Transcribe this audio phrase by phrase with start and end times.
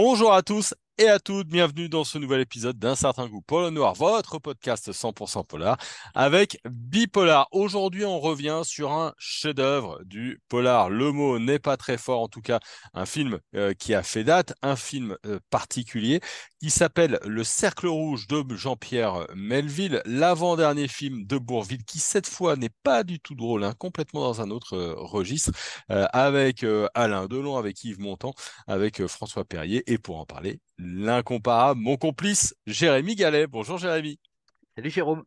[0.00, 3.62] Bonjour à tous et à toutes, bienvenue dans ce nouvel épisode d'un certain goût pour
[3.62, 5.76] le noir, votre podcast 100% polar
[6.14, 7.48] avec Bipolar.
[7.50, 10.88] Aujourd'hui, on revient sur un chef-d'œuvre du polar.
[10.88, 12.60] Le mot n'est pas très fort, en tout cas,
[12.94, 16.20] un film euh, qui a fait date, un film euh, particulier
[16.60, 22.56] qui s'appelle Le Cercle Rouge de Jean-Pierre Melville, l'avant-dernier film de Bourville qui cette fois
[22.56, 25.52] n'est pas du tout drôle, hein, complètement dans un autre euh, registre,
[25.88, 28.34] avec Alain Delon, avec Yves Montand,
[28.66, 33.46] avec François Perrier et pour en parler, l'incomparable, mon complice, Jérémy Gallet.
[33.46, 34.18] Bonjour Jérémy.
[34.76, 35.24] Salut Jérôme.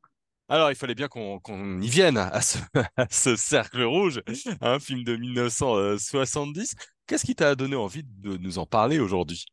[0.52, 4.22] Alors, il fallait bien qu'on y vienne à ce, cercle rouge,
[4.60, 6.76] un film de 1970.
[7.08, 9.46] Qu'est-ce qui t'a donné envie de nous en parler aujourd'hui?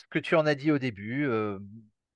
[0.00, 1.58] Ce que tu en as dit au début, euh,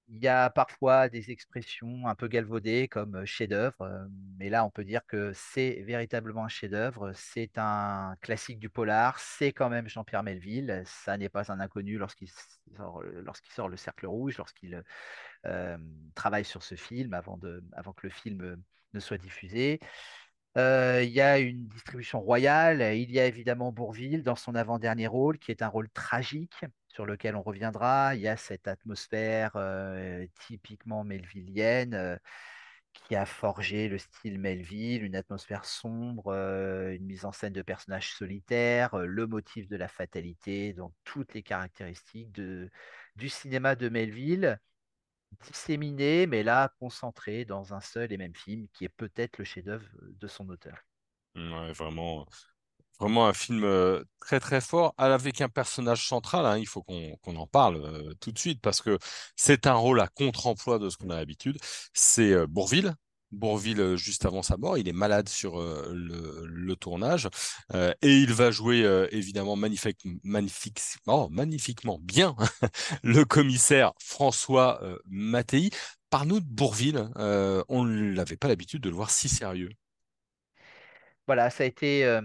[0.08, 4.06] il y a parfois des expressions un peu galvaudées comme euh, chef-d'œuvre, euh,
[4.38, 7.12] mais là on peut dire que c'est véritablement un chef-d'œuvre.
[7.14, 10.82] C'est un classique du polar, c'est quand même Jean-Pierre Melville.
[10.86, 14.82] Ça n'est pas un inconnu lorsqu'il sort, Le Cercle Rouge, lorsqu'il
[16.14, 18.62] travaille sur ce film avant que le film
[18.94, 19.78] ne soit diffusé.
[20.56, 22.96] Il y a une distribution royale.
[22.96, 27.06] Il y a évidemment Bourville dans son avant-dernier rôle, qui est un rôle tragique sur
[27.06, 28.14] lequel on reviendra.
[28.14, 29.56] Il y a cette atmosphère
[30.46, 32.18] typiquement melvillienne
[32.92, 38.14] qui a forgé le style Melville, une atmosphère sombre, une mise en scène de personnages
[38.14, 44.60] solitaires, le motif de la fatalité, donc toutes les caractéristiques du cinéma de Melville
[45.42, 49.86] disséminées, mais là concentrées dans un seul et même film qui est peut-être le chef-d'œuvre
[50.02, 50.78] de son auteur.
[51.36, 52.26] Ouais, vraiment,
[53.00, 56.46] Vraiment un film euh, très très fort, avec un personnage central.
[56.46, 58.98] Hein, il faut qu'on en parle euh, tout de suite parce que
[59.36, 61.58] c'est un rôle à contre-emploi de ce qu'on a l'habitude.
[61.92, 62.94] C'est euh, Bourville.
[63.34, 67.28] Bourville, juste avant sa mort, il est malade sur le, tournage
[67.72, 69.52] et il va jouer évidemment
[71.06, 72.34] oh, magnifiquement bien
[73.02, 75.70] le commissaire François Mattei.
[76.10, 79.70] Par nous de Bourville, on n'avait pas l'habitude de le voir si sérieux.
[81.26, 82.20] Voilà, ça a été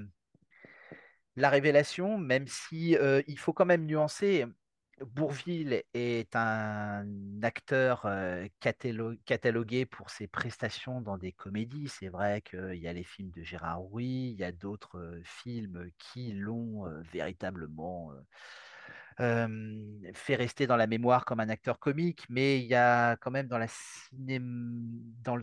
[1.39, 4.45] la révélation, même si euh, il faut quand même nuancer.
[5.05, 7.05] Bourville est un
[7.41, 8.07] acteur
[8.59, 11.87] catalogué pour ses prestations dans des comédies.
[11.87, 15.89] C'est vrai qu'il y a les films de Gérard Rouy, il y a d'autres films
[15.97, 18.11] qui l'ont véritablement
[19.17, 23.47] fait rester dans la mémoire comme un acteur comique, mais il y a quand même
[23.47, 23.67] dans la,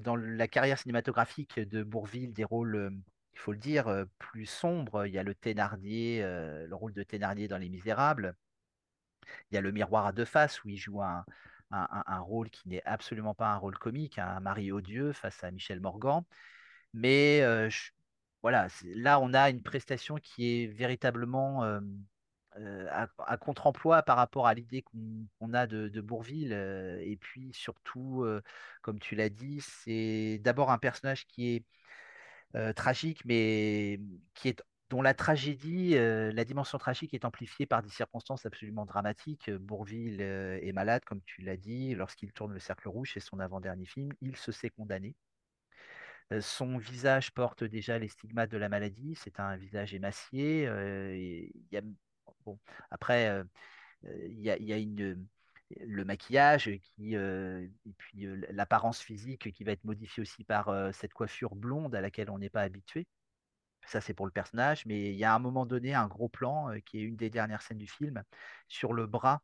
[0.02, 2.90] dans la carrière cinématographique de Bourville des rôles
[3.34, 5.06] il faut le dire, plus sombre.
[5.06, 8.34] Il y a le Thénardier, le rôle de Thénardier dans Les Misérables.
[9.50, 11.24] Il y a le miroir à deux faces où il joue un,
[12.20, 16.22] rôle qui n'est absolument pas un rôle comique, un mari odieux face à Michel Morgan.
[16.94, 17.42] Mais
[18.42, 21.64] voilà, là, on a une prestation qui est véritablement
[22.90, 26.52] à, contre-emploi par rapport à l'idée qu'on a de, Bourville.
[26.52, 28.24] et puis surtout,
[28.82, 31.56] comme tu l'as dit, c'est d'abord un personnage qui
[32.54, 34.00] est tragique, mais
[34.34, 38.86] qui est dont la tragédie, euh, la dimension tragique est amplifiée par des circonstances absolument
[38.86, 39.50] dramatiques.
[39.50, 43.40] Bourville euh, est malade, comme tu l'as dit, lorsqu'il tourne le cercle rouge, c'est son
[43.40, 45.14] avant-dernier film, il se sait condamné.
[46.40, 50.68] son visage porte déjà les stigmates de la maladie, c'est un visage émacié.
[52.90, 53.44] après,
[54.04, 54.76] il y, a
[55.80, 60.68] le maquillage qui, euh, et puis euh, l'apparence physique qui va être modifiée aussi par
[60.68, 63.06] euh, cette coiffure blonde à laquelle on n'est pas habitué.
[63.86, 66.28] Ça, c'est pour le personnage, mais il y a à un moment donné un gros
[66.28, 68.22] plan qui est une des dernières scènes du film
[68.68, 69.42] sur le bras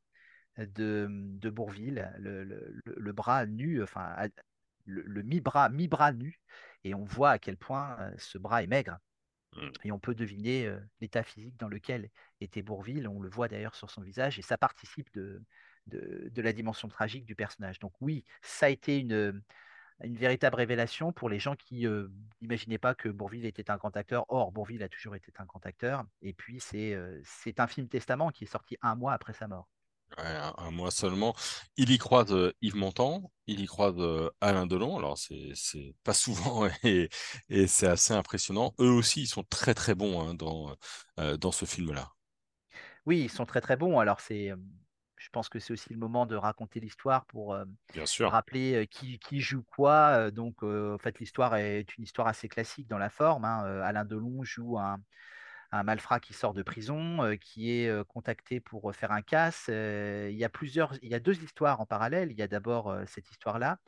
[0.59, 4.15] de, de Bourville, le, bras nu, enfin
[4.85, 6.41] le, mi-bras mi-bras nu,
[6.85, 8.99] et on voit à quel point ce bras est maigre.
[9.55, 9.69] Mmh.
[9.85, 12.11] Et on peut deviner l'état physique dans lequel
[12.41, 13.07] était Bourville.
[13.07, 15.43] On le voit d'ailleurs sur son visage, et ça participe de,
[15.87, 17.79] de, la dimension tragique du personnage.
[17.79, 19.43] Donc oui, ça a été une,
[20.05, 22.09] une véritable révélation pour les gens qui euh,
[22.41, 24.25] n'imaginaient pas que Bourville était un grand acteur.
[24.29, 26.05] Or, Bourville a toujours été un grand acteur.
[26.23, 29.49] Et puis, c'est euh, c'est un film testament qui est sorti un mois après sa
[29.49, 29.69] mort.
[30.19, 31.35] un, mois seulement.
[31.77, 34.99] Il y croit de Yves Montand, il y croit de Alain Delon.
[34.99, 37.09] Alors, c'est pas souvent et,
[37.49, 38.75] et c'est assez impressionnant.
[38.81, 40.77] Eux aussi, ils sont très très bons hein, dans,
[41.21, 42.11] euh, dans ce film-là.
[43.07, 43.99] Oui, ils sont très très bons.
[43.99, 44.53] Alors, c'est
[45.23, 47.57] je pense que c'est aussi le moment de raconter l'histoire pour
[48.21, 50.31] rappeler qui, joue quoi.
[50.31, 53.45] Donc, en fait, l'histoire est une histoire assez classique dans la forme.
[53.45, 53.81] Hein.
[53.83, 55.01] Alain Delon joue un,
[55.85, 59.69] malfrat qui sort de prison, qui est contacté pour faire un casse.
[59.69, 62.33] il y a plusieurs, il y a deux histoires en parallèle.
[62.33, 63.79] Il y a d'abord cette histoire-là,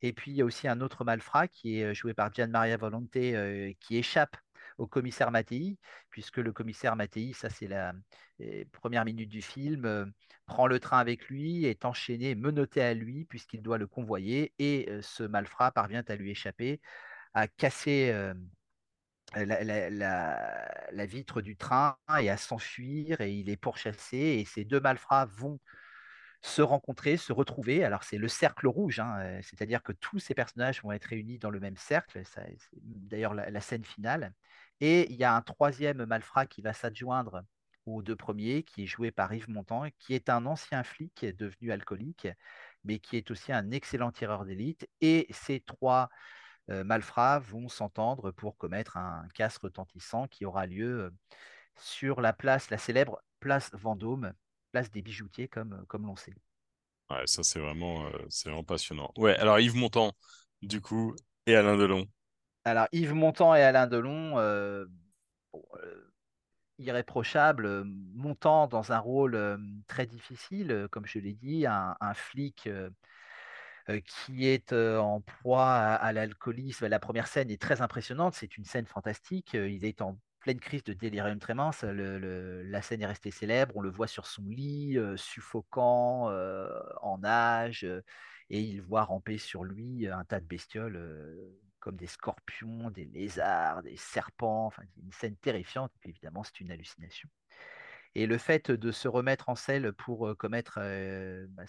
[0.00, 2.76] et puis il y a aussi un autre malfrat qui est joué par Gian Maria
[2.76, 4.36] Volonté, qui échappe
[4.78, 5.78] au commissaire Mattei,
[6.10, 7.92] puisque le commissaire Mattei, ça c'est la
[8.72, 10.12] première minute du film,
[10.46, 14.88] prend le train avec lui, est enchaîné, menotté à lui, puisqu'il doit le convoyer, et
[15.02, 16.80] ce malfrat parvient à lui échapper,
[17.34, 18.12] à casser
[19.34, 25.26] la, vitre du train et à s'enfuir, et il est pourchassé, et ces deux malfrats
[25.26, 25.60] vont
[26.44, 27.84] se rencontrer, se retrouver.
[27.84, 31.38] Alors c'est le cercle rouge, hein, euh, c'est-à-dire que tous ces personnages vont être réunis
[31.38, 32.22] dans le même cercle,
[32.82, 34.34] d'ailleurs la, scène finale.
[34.80, 37.44] Et il y a un troisième malfrat qui va s'adjoindre
[37.86, 41.72] aux deux premiers, qui est joué par Yves Montand, qui est un ancien flic devenu
[41.72, 42.28] alcoolique,
[42.84, 44.86] mais qui est aussi un excellent tireur d'élite.
[45.00, 46.10] Et ces trois
[46.70, 51.10] euh, malfrats vont s'entendre pour commettre un casse retentissant qui aura lieu euh,
[51.76, 54.34] sur la place, la célèbre place Vendôme,
[54.74, 56.34] place des bijoutiers, comme, euh, comme l'on sait.
[57.08, 59.12] Ouais, ça c'est vraiment, euh, c'est vraiment passionnant.
[59.16, 60.10] Ouais, alors Yves Montand,
[60.62, 61.14] du coup,
[61.46, 62.08] et Alain Delon.
[62.64, 64.84] Alors Yves Montand et Alain Delon, euh,
[66.78, 72.68] irréprochable, Montand dans un rôle très difficile, comme je l'ai dit, un, flic
[74.06, 76.88] qui est en proie à, à l'alcoolisme.
[76.88, 79.54] La première scène est très impressionnante, c'est une scène fantastique.
[79.54, 81.70] Il est en pleine crise de délirium tremens.
[81.82, 83.74] la scène est restée célèbre.
[83.78, 86.68] On le voit sur son lit, euh, suffocant, euh,
[87.00, 88.02] en nage, euh,
[88.50, 91.00] et il voit ramper sur lui un tas de bestioles
[91.80, 94.66] comme des scorpions, des lézards, des serpents.
[94.66, 95.92] Enfin, une scène terrifiante.
[96.00, 97.30] Puis évidemment, c'est une hallucination.
[98.14, 100.78] Et le fait de se remettre en selle pour commettre
[101.48, 101.64] bah,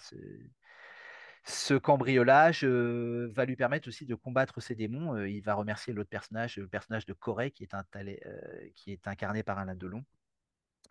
[1.45, 5.15] ce cambriolage euh, va lui permettre aussi de combattre ses démons.
[5.15, 9.07] Euh, il va remercier l'autre personnage, le personnage de Corée, qui est, euh, qui est
[9.07, 10.03] incarné par Alain Delon.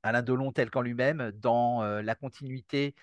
[0.04, 2.94] Alain Delon tel qu'en lui-même, dans la continuité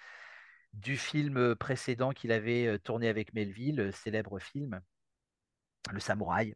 [0.73, 4.79] du film précédent qu'il avait tourné avec Melville, célèbre film,
[5.91, 6.53] Le Samouraï.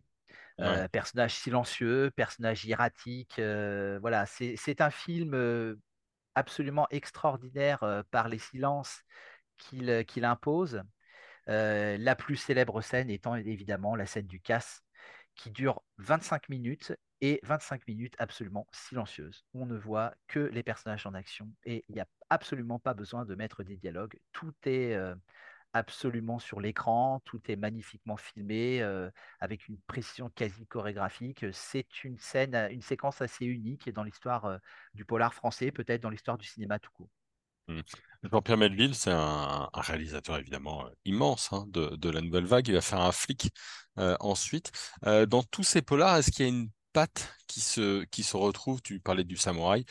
[0.92, 3.42] personnage silencieux, personnage hiératique.
[4.02, 5.76] voilà, c'est un film
[6.36, 9.02] absolument extraordinaire par les silences
[9.58, 10.84] qu'il impose.
[11.48, 14.84] Euh, la plus célèbre scène étant évidemment la scène du casse,
[15.36, 19.46] qui dure 25 minutes et 25 minutes absolument silencieuses.
[19.54, 23.26] On ne voit que les personnages en action et il n'y a absolument pas besoin
[23.26, 24.18] de mettre des dialogues.
[24.32, 25.16] Tout est euh,
[25.74, 31.46] absolument sur l'écran, tout est magnifiquement filmé euh, avec une précision quasi chorégraphique.
[31.54, 34.60] C'est une scène, une séquence assez unique dans l'histoire
[34.94, 37.10] du polar français, peut-être dans l'histoire du cinéma tout court.
[37.68, 37.82] Mmh.
[38.32, 42.68] Jean-Pierre Melville, c'est un, réalisateur évidemment euh, immense hein, de, la nouvelle vague.
[42.68, 43.52] Il va faire un flic
[44.00, 44.72] euh, ensuite.
[45.06, 48.82] Euh, dans tous ces polars, est-ce qu'il y a une patte qui se, retrouve?
[48.82, 49.86] Tu parlais du samouraï.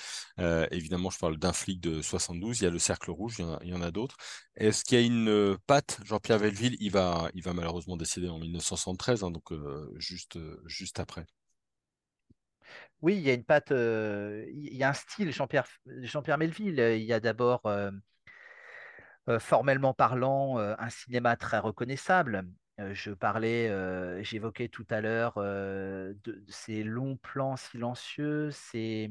[0.70, 2.60] évidemment, je parle d'un flic de 72.
[2.60, 4.16] Il y a le Cercle Rouge, il y en a, d'autres.
[4.56, 6.00] Est-ce qu'il y a une patte?
[6.04, 9.52] Jean-Pierre Melville, il va, il va malheureusement décéder en 1973, hein, donc
[9.98, 11.26] juste, juste après.
[13.02, 16.78] Oui, il y a une patte, il y a un style Jean-Pierre Melville.
[16.78, 17.62] Il y a d'abord,
[19.38, 22.46] formellement parlant, un cinéma très reconnaissable.
[22.78, 23.70] je parlais,
[24.24, 25.34] j'évoquais tout à l'heure
[26.48, 29.10] ces longs plans silencieux, ces,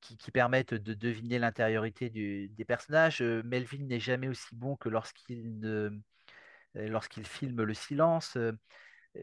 [0.00, 3.22] qui, permettent de deviner l'intériorité des personnages.
[3.22, 6.00] Melville n'est jamais aussi bon que lorsqu'il
[6.74, 8.36] lorsqu'il filme le silence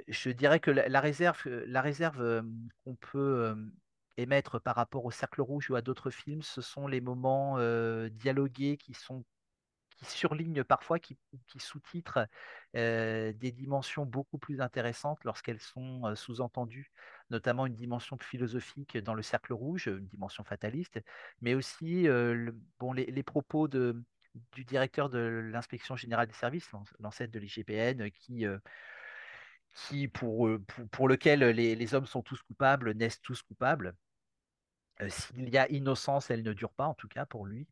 [0.08, 2.44] je dirais que la, réserve, la réserve
[2.84, 3.56] qu'on peut
[4.18, 7.58] émettre par rapport au Cercle Rouge ou à d'autres films, ce sont les moments
[8.10, 9.24] dialogués qui sont
[10.02, 11.18] qui surlignent parfois, qui,
[11.58, 12.28] sous-titrent
[12.74, 16.92] des dimensions beaucoup plus intéressantes lorsqu'elles sont sous-entendues,
[17.30, 21.00] notamment une dimension philosophique dans le Cercle Rouge, une dimension fataliste,
[21.42, 22.08] mais aussi
[22.80, 24.04] bon, les, propos de,
[24.54, 26.70] du directeur de l'inspection générale des services,
[27.00, 28.46] l'ancêtre de l'IGPN, qui
[29.74, 30.50] qui pour,
[30.92, 33.96] pour, lequel les, hommes sont tous coupables, naissent tous coupables.
[35.08, 37.68] S'il y a innocence, elle ne dure pas, en tout cas pour lui.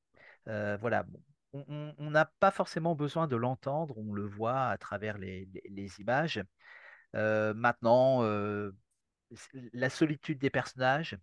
[0.46, 1.06] voilà,
[1.54, 5.48] on n'a pas forcément besoin de l'entendre, on le voit à travers les,
[6.00, 6.42] images.
[7.14, 8.24] maintenant,
[9.74, 11.18] la solitude des personnages,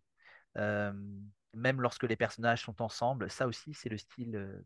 [0.54, 4.64] même lorsque les personnages sont ensemble, ça aussi, c'est le style,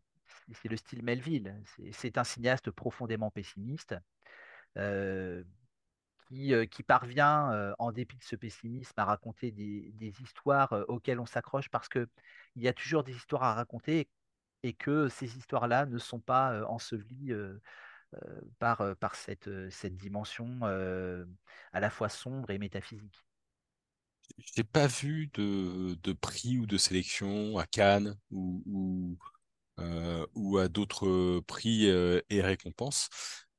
[0.53, 1.61] c'est le style Melville.
[1.91, 3.95] C'est un cinéaste profondément pessimiste.
[4.77, 5.43] Euh,
[6.31, 11.89] qui, parvient, en dépit de ce pessimisme, à raconter des, histoires auxquelles on s'accroche parce
[11.89, 12.07] qu'il
[12.55, 14.09] y a toujours des histoires à raconter
[14.63, 17.35] et que ces histoires-là ne sont pas ensevelies
[18.59, 19.49] par, cette,
[19.85, 20.61] dimension
[21.73, 23.25] à la fois sombre et métaphysique.
[24.37, 29.17] Je n'ai pas vu de, prix ou de sélection à Cannes ou
[29.77, 33.09] à d'autres prix et récompenses.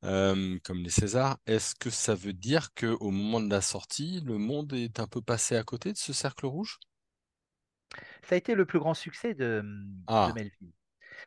[0.05, 1.39] Euh, comme les Césars.
[1.47, 5.21] Est-ce que ça veut dire qu'au moment de la sortie, le monde est un peu
[5.23, 6.79] passé à côté de ce cercle rouge?
[8.23, 10.73] Ça a été le plus grand succès de, de Ah, Melville.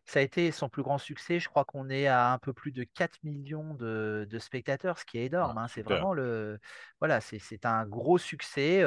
[0.05, 1.39] Ça a été son plus grand succès.
[1.39, 5.05] Je crois qu'on est à un peu plus de 4 millions de, de spectateurs, ce
[5.05, 5.58] qui est ah, énorme.
[5.58, 5.67] hein.
[5.70, 6.60] C'est vraiment le,
[7.00, 8.84] voilà, c'est un gros succès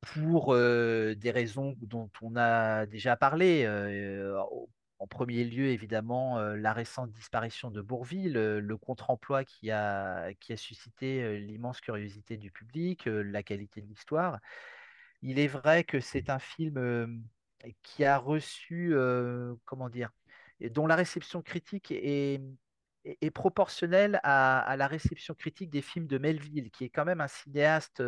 [0.00, 3.64] pour euh, des raisons dont on a déjà parlé.
[3.64, 4.40] Euh,
[5.00, 10.30] en premier lieu, évidemment, euh, la récente disparition de Bourvil, euh, le contre-emploi qui a,
[10.56, 14.38] suscité euh, l'immense curiosité du public, la qualité de l'histoire.
[15.22, 17.22] Il est vrai que c'est un film
[17.82, 18.94] qui a reçu,
[19.66, 20.10] comment dire,
[20.70, 22.40] dont la réception critique est,
[23.34, 28.02] proportionnelle à, la réception critique des films de Melville, qui est quand même un cinéaste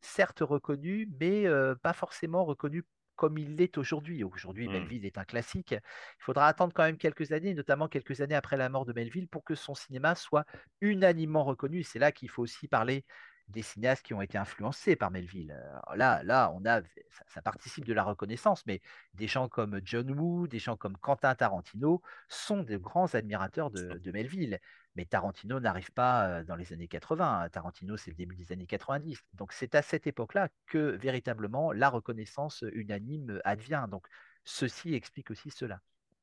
[0.00, 1.46] certes reconnu, mais
[1.82, 2.84] pas forcément reconnu
[3.16, 4.22] comme il l'est aujourd'hui.
[4.22, 4.68] Aujourd'hui.
[4.68, 5.72] Melville est un classique.
[5.72, 9.28] Il faudra attendre quand même quelques années, notamment quelques années après la mort de Melville,
[9.28, 10.44] pour que son cinéma soit
[10.80, 11.82] unanimement reconnu.
[11.82, 13.04] C'est là qu'il faut aussi parler
[13.48, 15.52] des cinéastes qui ont été influencés par Melville.
[15.52, 18.80] Alors là, là, on a, ça, ça participe de la reconnaissance, mais
[19.14, 23.98] des gens comme John Woo, des gens comme Quentin Tarantino sont de grands admirateurs de,
[23.98, 24.58] de Melville.
[24.96, 27.48] Mais Tarantino n'arrive pas euh, dans les années 80.
[27.50, 29.22] Tarantino, c'est le début des années 90.
[29.34, 33.86] Donc c'est à cette époque-là que véritablement la reconnaissance unanime advient.
[33.90, 34.06] Donc
[34.44, 35.80] ceci explique aussi cela.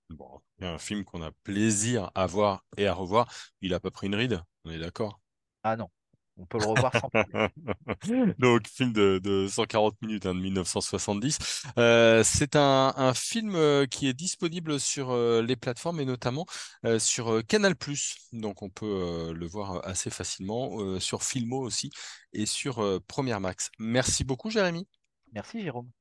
[0.10, 3.32] Bon, il y a un film qu'on a plaisir à voir et à revoir.
[3.62, 5.20] Il a pas pris une ride, on est d'accord?
[5.64, 5.90] Ah non,
[6.38, 7.50] on peut le revoir sans problème.
[8.40, 11.40] Donc, film de, de 140 minutes hein, de 1970.
[11.78, 16.46] Euh, c'est un, un film euh, qui est disponible sur euh, les plateformes et notamment
[16.86, 17.76] euh, sur Canal+.
[18.34, 21.92] Donc, on peut le voir assez facilement sur Filmo aussi
[22.34, 23.70] et sur Première Max.
[23.80, 24.88] Merci beaucoup, Jérémy.
[25.34, 25.92] Merci Jérôme.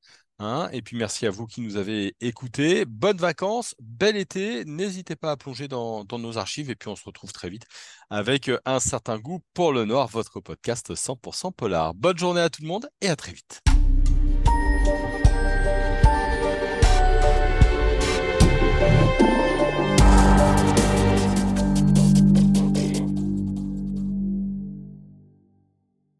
[0.43, 2.83] Hein, et puis merci à vous qui nous avez écoutés.
[2.83, 4.65] Bonnes vacances, bel été.
[4.65, 7.63] N'hésitez pas à plonger dans, dans nos archives et puis on se retrouve très vite
[8.09, 11.93] avec un certain goût pour le noir, votre podcast 100% polar.
[11.93, 13.72] Bonne journée à tout le monde et à très vite.